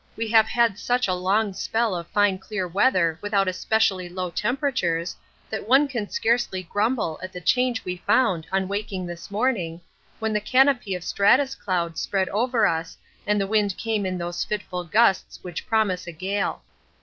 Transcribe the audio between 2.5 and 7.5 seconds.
weather without especially low temperatures that one can scarcely grumble at the